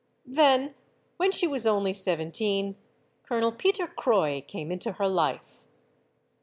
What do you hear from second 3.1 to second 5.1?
Colonel Peter Croix came into her